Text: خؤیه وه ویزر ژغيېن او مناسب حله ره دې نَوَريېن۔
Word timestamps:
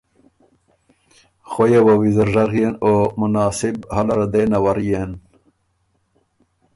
خؤیه 1.49 1.81
وه 1.85 1.93
ویزر 2.01 2.27
ژغيېن 2.33 2.73
او 2.85 2.93
مناسب 3.19 3.75
حله 3.95 4.13
ره 4.19 4.27
دې 4.33 4.43
نَوَريېن۔ 4.51 5.11